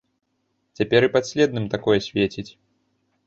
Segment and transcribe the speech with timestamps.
[0.79, 2.49] Цяпер і падследным такое свеціць.